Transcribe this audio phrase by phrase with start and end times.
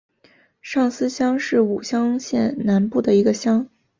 [0.63, 3.69] 上司乡是武乡县南部的一个乡。